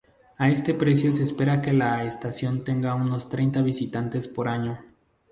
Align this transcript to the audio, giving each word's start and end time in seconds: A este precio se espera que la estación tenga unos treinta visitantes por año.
A 0.39 0.49
este 0.49 0.73
precio 0.73 1.11
se 1.11 1.21
espera 1.21 1.61
que 1.61 1.73
la 1.73 2.03
estación 2.05 2.63
tenga 2.63 2.95
unos 2.95 3.29
treinta 3.29 3.61
visitantes 3.61 4.27
por 4.27 4.47
año. 4.49 4.79